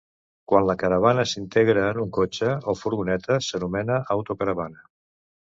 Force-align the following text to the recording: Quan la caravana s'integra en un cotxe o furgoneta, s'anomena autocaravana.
Quan 0.51 0.63
la 0.69 0.75
caravana 0.83 1.25
s'integra 1.31 1.83
en 1.89 1.99
un 2.05 2.09
cotxe 2.19 2.51
o 2.73 2.77
furgoneta, 2.81 3.39
s'anomena 3.49 4.03
autocaravana. 4.17 4.83